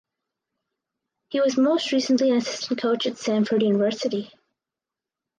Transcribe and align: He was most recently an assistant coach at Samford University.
He 1.29 1.41
was 1.41 1.59
most 1.59 1.91
recently 1.91 2.31
an 2.31 2.37
assistant 2.37 2.81
coach 2.81 3.05
at 3.05 3.17
Samford 3.17 3.61
University. 3.61 4.31